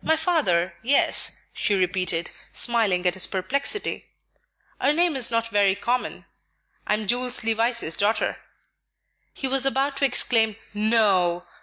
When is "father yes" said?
0.16-1.32